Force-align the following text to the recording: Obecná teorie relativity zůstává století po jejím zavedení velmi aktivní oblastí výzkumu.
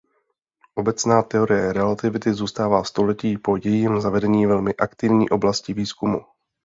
Obecná 0.75 1.21
teorie 1.21 1.73
relativity 1.73 2.33
zůstává 2.33 2.83
století 2.83 3.37
po 3.37 3.57
jejím 3.57 4.01
zavedení 4.01 4.45
velmi 4.45 4.73
aktivní 4.75 5.29
oblastí 5.29 5.73
výzkumu. 5.73 6.21